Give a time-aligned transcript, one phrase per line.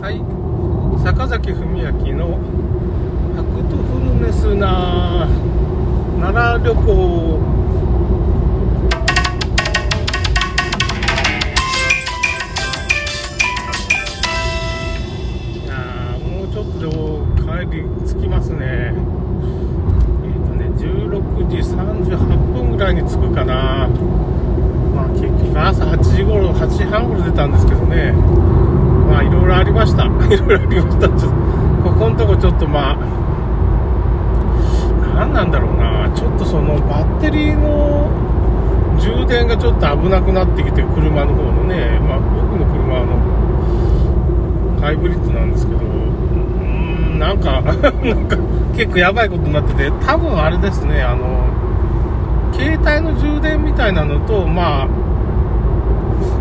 [0.00, 0.16] はい。
[1.04, 1.82] 坂崎文明
[2.14, 2.38] の
[3.36, 5.28] 「ファクトフルネスな
[6.18, 6.80] 奈良旅行」
[15.66, 15.74] いや
[16.16, 16.88] もうちょっと
[17.44, 18.58] 帰り着きますね。
[18.64, 23.86] えっ、とね16時38分ぐらいに着くかな。
[24.94, 28.14] まあ結局朝8時頃8時半頃出たんですけどね。
[29.10, 30.04] まあいろいろありました。
[30.06, 31.32] いろいろありましたちょっ
[31.82, 32.96] とここのとこちょっとまあ
[35.16, 36.08] 何なんだろうな。
[36.14, 38.08] ちょっとそのバッテリーの
[38.98, 42.00] 充電がちょっと危なくなってきて車の方のね。
[42.06, 45.80] まあ僕の車はのハイブリッドなんですけど。
[45.80, 47.72] うんなんか なん
[48.26, 48.36] か
[48.74, 49.90] 結構やばいことになってて。
[50.06, 51.44] 多分あれですねあの
[52.52, 54.88] 携帯の充電みたいなのとまあ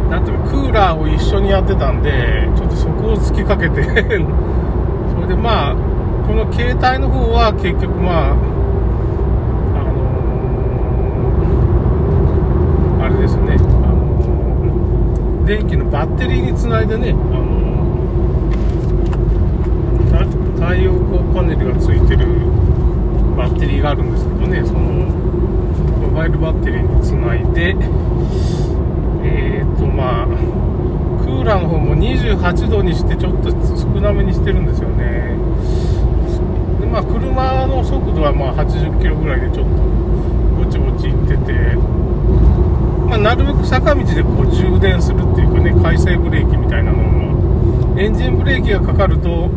[0.10, 3.84] なんていうかクーラーを一緒にやってたんでちょっとそこを突きかけて
[5.14, 5.76] それでまあ
[6.28, 22.26] この携帯の方は結局まああのーあれですねあのー電気のバッテリーにつないでねあのーた太陽光パネルがついてる
[23.38, 27.76] バッテリーがあるんですけどねそのモバイルバッテリーにつないで
[29.22, 30.28] えー、とまあ
[31.24, 35.38] クーラーの方も28度にしてちょっと少なめにしてるんですよね。
[36.82, 39.84] でまあ車の速度はまあ80キロぐらいでちょっと
[40.58, 41.54] ぼちぼち行ってて。
[43.10, 48.00] まあ、なるべく坂道でこう充電するっていうかね回生ブレーキみたいなのも。
[48.00, 49.50] エンジンブレーキがかかると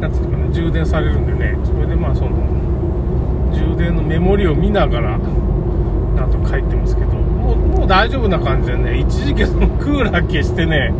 [0.00, 1.56] なんていうかな充電されるんでね。
[1.64, 2.30] それでまあその
[3.52, 7.27] 充電のメモリを見ながらなんと帰ってますけど。
[7.48, 10.90] もうもう大丈夫な感じでね一時期そのクーラー消してね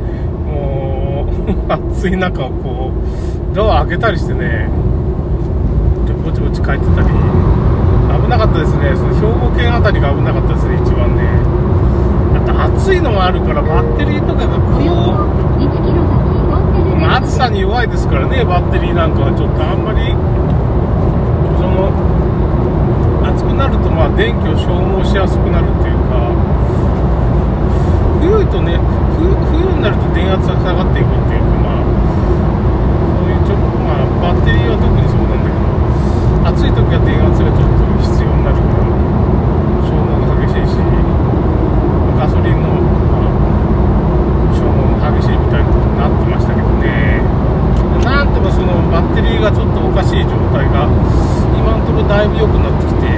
[0.47, 1.27] も
[1.69, 2.93] う 暑い中をこ
[3.53, 4.69] うドア開けたりしてね
[6.07, 7.09] ちょぼちぼち帰ってたり。
[8.09, 8.97] 危なかったですね。
[8.97, 11.23] その兵庫県あたりが危なかったですね一番ね。
[12.37, 20.15] あと暑いのもあるからバッテリーとかがこう1キロ先まあ暑さに弱いですからねバッテリーなんかはちょっとあんまり。
[21.59, 21.91] その
[23.29, 26.08] 暑くなるとまあ電気を消耗しやすくなるっていうか
[28.29, 28.77] 冬とね
[29.17, 31.89] 冬冬になると電圧が下がっていくっていうかまあ
[33.17, 35.65] そういうちょっとまあバッテリーは特にそうなんだけど
[36.53, 38.85] 暑い時は電圧がちょっと必要になるから
[39.81, 40.77] 消耗が激しいし
[42.21, 42.69] ガソリンの、
[43.17, 43.41] まあ
[44.53, 47.25] 消耗も激しいみたいなことになってましたけどね
[48.05, 50.85] なんとかそのバッテリーがちょっとおかしい状態が
[51.57, 53.09] 今のところだいぶ良くなってきて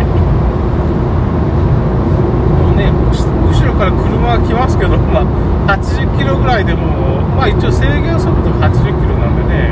[2.63, 9.71] もうね後後ろから車が来ますけど、まあ、80キロぐらいでもまあ一応制限速度が80キロなんでね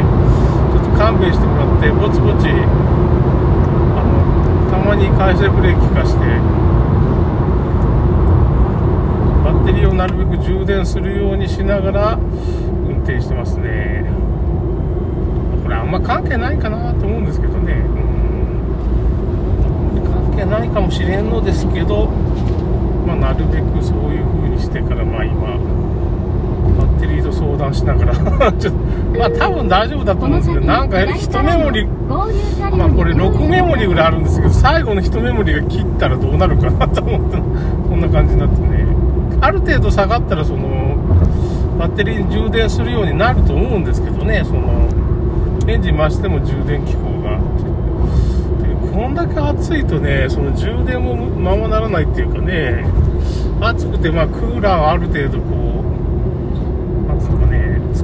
[0.71, 2.47] ちょっと勘弁してもらってぼちぼち
[3.99, 6.21] あのたまに回生ブレーキ化して
[9.43, 12.15] バッテリーをなるべく充電するようにしながら
[12.87, 14.07] 運転してますね。
[15.65, 17.77] これあんま関係ないかなと思うんですけどね、う
[19.99, 22.07] ん、関係ないかもしれんのですけど、
[23.07, 25.78] まあ、なるべくそういう風にしてからまあ今
[27.49, 28.53] 相談しながら。
[28.53, 37.39] ちょっとまあ多分大丈夫だと思うんですけどなんか1メモリまあこれ6メモリぐらいあるんですけど最後の1メモリが切ったらどうなるかなと思って
[37.89, 38.87] こんな感じになってね。
[39.41, 40.97] ある程度下がったらその
[41.79, 44.89] バッテリーに充電するようになると思うんですけどねその
[45.69, 47.39] エンジン増しても充電機構が。
[48.63, 52.85] でこんだけ暑いとねその充電もままならないっていうかね
[53.61, 55.45] 暑くてまあクーラーはある程度こ
[55.77, 55.78] う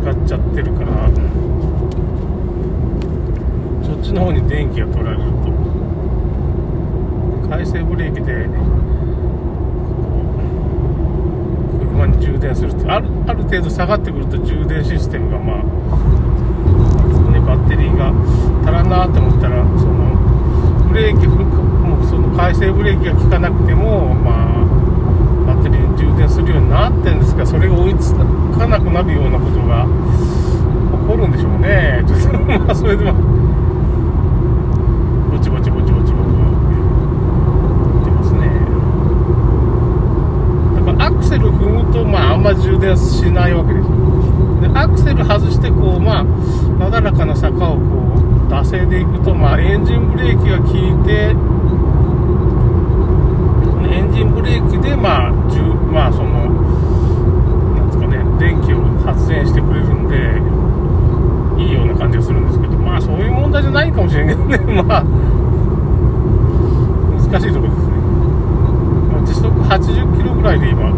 [0.05, 1.09] 使っちゃってるから
[3.83, 5.49] そっちの方に電気が取られると。
[7.49, 8.47] 回生ブレーキで
[11.79, 15.57] 車に充電するってあるある程度下がってくると充電システムがまあ
[17.33, 18.13] ね、バッテリーが
[18.61, 20.15] 足らんなって思ったらその
[20.91, 24.64] ブレーキもうその回生ブレーキが効かなくてもまあ
[26.17, 32.05] テリーに充電するようになってんですがそれが追いつかなくなるようなことが起こるんでしょうね。
[32.07, 32.21] ちょっ
[32.67, 33.13] とあそれでは。
[35.31, 36.31] ぼちぼちぼちぼちぼち
[38.01, 38.41] ってますね
[40.77, 43.95] だからアクセル踏むとまああんま充電しないわけですよ
[44.63, 46.25] でアクセル外してこうまあ
[46.79, 47.81] なだらかな坂をこ
[48.49, 51.35] う惰性でいくとまあエンジンブレーキが効いて
[54.15, 55.33] ジンブレーキで、まあ、
[55.91, 56.47] まあ、その、
[57.75, 60.15] なんですかね、電気を発電してくれるんで、
[61.61, 65.05] いいような感じがするんですけど、まあ、そういう問題じゃないかもしれんけどね、 まあ、
[67.27, 67.95] 難しいところですね。
[69.27, 70.93] 時速80キロぐらいで今、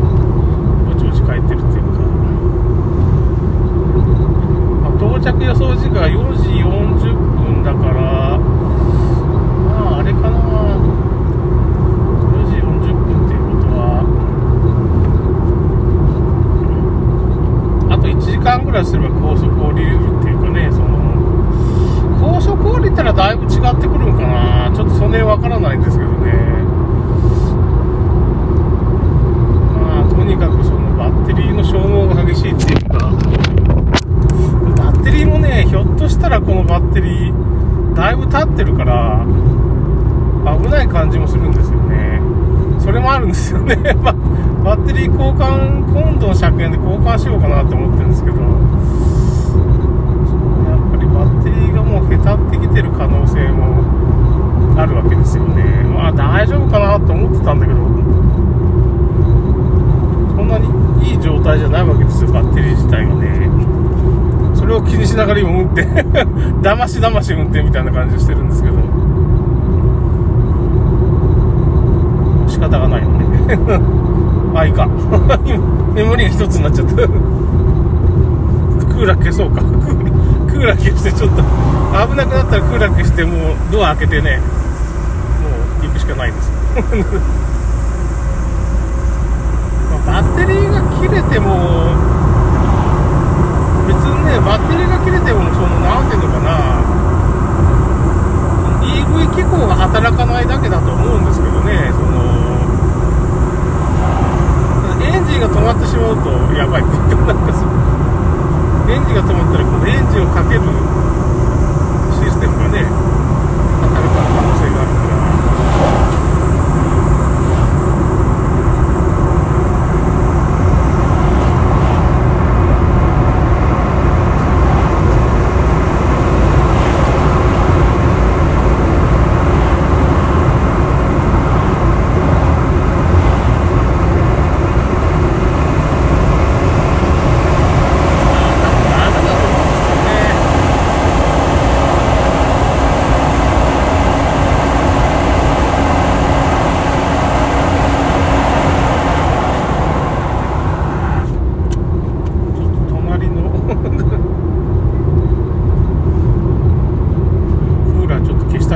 [22.97, 24.73] 速降りたらだいぶ違ってくるんかな。
[24.75, 26.33] ちょっとその辺わからないんですけどね。
[29.77, 32.99] まあとにかくそのバッテリーの消耗が激しいっていうか。
[34.83, 39.25] バッテリーもねひょっとしたらこのバッテリーだいぶ経ってるから
[40.59, 42.21] 危ない感じもするんですよね。
[42.81, 43.77] それもあるんですよね。
[44.65, 48.37] バッテリー交換今度の車検で交換しようかなって思ってるんですけど
[51.17, 55.63] バッテリーがもうへたってきてる可能性もあるわけですよね。
[55.85, 57.79] まあ大丈夫かなと思ってたんだけど。
[60.37, 63.47] そんなにいい状態じゃないわけですよバッテリー自体がね。
[64.55, 65.87] それを気にしながら今運転。
[66.63, 68.77] だましだまし運転みたいな感じしてるんですけど。
[72.49, 73.27] 仕方がないよね。
[74.55, 74.89] あいいか。
[75.45, 76.95] 今 メモリが一つになっちゃった。
[76.97, 79.61] クーラー消そうか。
[80.47, 81.66] クーラー消してちょっと。
[81.97, 85.49] 危なくなったらクーラー消してもうドア開けてねも
[85.83, 86.53] う行くしかないです。
[90.07, 91.91] バッテリーが切れても
[93.89, 96.81] 別にねバッテリーが切れてもその何ていうのかな
[98.87, 102.17] EV 機構が働かないだけだと思うんですけどねその
[105.03, 107.69] エンジンが止まってしまうとやばいっていうかなんかそう
[108.91, 110.61] エンジンが止まったらこのエンジンをかける
[112.15, 112.85] システムがね
[113.83, 114.97] 働く可能性がある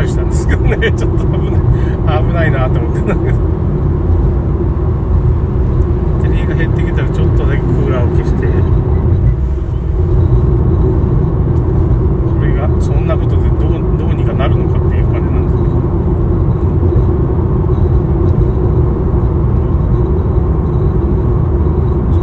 [0.02, 1.60] りしたんですけどねちょっと危ない
[2.24, 3.38] 危ないなと思ってたんだけど
[6.08, 8.46] バッテリーが減ってきたらちょっとだけクーラーを消して
[12.28, 15.70] それがそんなことでどうどうにかなるのかっていう感じなんですけど。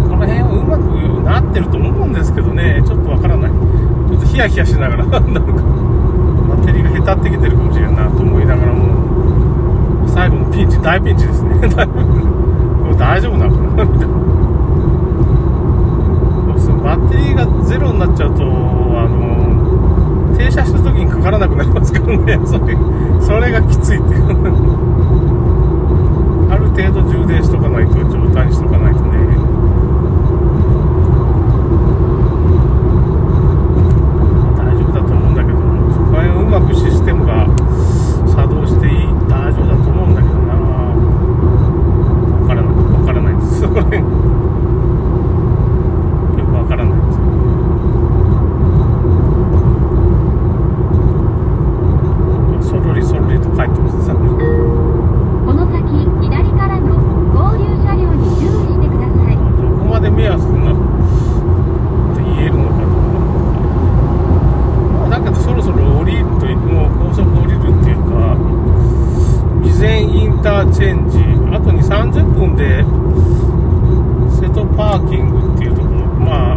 [0.09, 0.81] この辺はうまく
[1.23, 5.76] なってると思うんですけどねちょっとわからないちょっとヒヤヒヤしながらなんか
[7.07, 11.51] 至ってきてるかもしれんなと思いながらも最後のピンチ大ピンチですね。
[11.63, 13.85] これ大丈夫なのかな。
[13.85, 14.17] みたいな
[16.83, 22.39] バッテリーがゼロになっちゃうとあの停車した時にかからなくなりますからね。
[22.43, 22.77] それ
[23.21, 24.23] それがきついっていう。
[26.51, 29.27] ある程度充電しとかないと状態にしとかないとね
[36.47, 37.45] うまくシステムが
[38.25, 38.93] 作動していい
[39.27, 40.53] 大丈夫だと思うんだけどな
[42.39, 43.21] わからないわから
[43.83, 43.97] ないですそれ
[46.39, 47.11] よくわからないで
[52.63, 55.85] すそろりそろりと帰ってますこの先
[56.21, 56.97] 左からの
[57.33, 60.75] 合流車両に注意してくださいどこまで目安になっ
[62.15, 62.77] て言えるのか
[65.09, 68.35] だけどそろそろ降りるともう高速降りるっていうか
[69.63, 71.19] 備前インターチェンジ
[71.55, 72.83] あとに30分で
[74.37, 76.55] 瀬戸パーキングっていうところまあ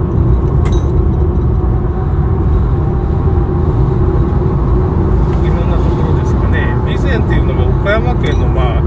[5.40, 8.82] いろんなところですかね備前っていうのが岡山県のまあ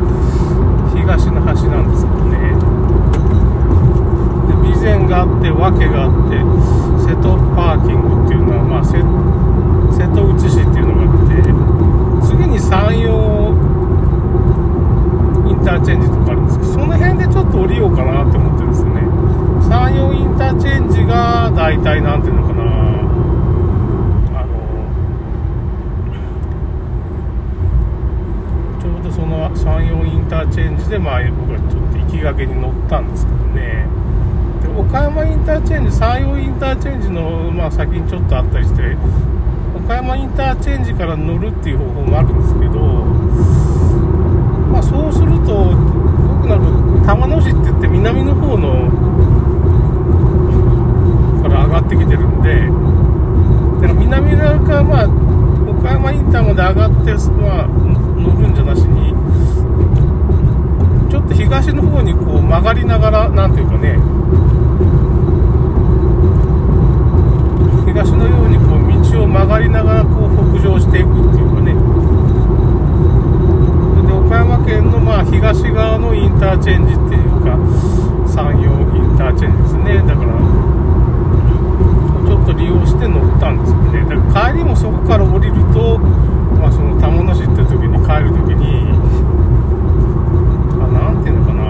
[0.93, 2.37] 東の端なんですけどね
[4.47, 6.37] で備前があって訳があって
[7.01, 9.01] 瀬戸パーキングっていうのはまあ瀬
[9.93, 13.53] 瀬戸内市っていうのがあって次に山陽
[15.47, 19.01] インターチェンジとかあるんですけどその辺でちょっと降りようかなって思ってるんですよね
[19.69, 22.63] 山陽インターチェンジが大体なんていうのかな
[24.41, 24.53] あの
[30.29, 33.87] ターチェンジで、まあ、僕はちょっと行きがけに乗ったんですけどね。
[34.61, 38.95] で岡山インターチェンジ山陽インターチェンジの、まあ、先にちょっとあったりして
[39.75, 42.79] 岡山インターチェンジから乗るっていう方法もあるんですけど、
[44.71, 45.75] まあ、そうすると
[46.39, 48.89] 僕なんか玉野市って言って南の方の
[51.43, 52.55] から上がってきてるんで
[53.81, 55.07] だから南側からまあ
[55.67, 57.67] 岡山インターまで上がって、まあ、
[61.33, 63.97] 東の方にこう曲がりながら何ていうかね。
[67.93, 71.73] 東のようにこう道を曲がりながらこう北上していくっていうかね
[74.01, 77.53] で岡山県のまあ東側のインターチェンジっていうか
[78.25, 80.33] 山陽インターチェンジですねだから
[82.25, 85.99] ちょっと利用して乗ったんですよねだから帰りもそこから降りると、
[86.57, 88.89] まあ、その玉野市って時に帰る時に
[90.81, 91.63] あなんていうのかな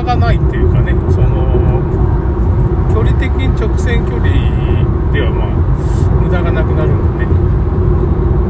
[0.00, 1.28] む無駄がないっていうかねその
[2.92, 4.32] 距離的に直線距離
[5.12, 5.50] ではまあ
[6.24, 7.30] 無駄がなくなるんでね。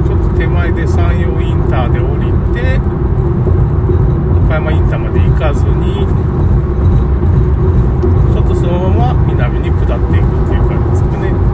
[0.06, 2.78] ちょっと手前で山陽インターで降りて
[4.46, 6.06] 岡山インターまで行かずに
[8.32, 11.49] ちょっとそのまま南に下っていくっていう感じですかね。